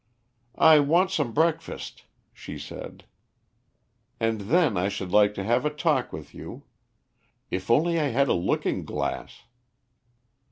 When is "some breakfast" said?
1.11-2.05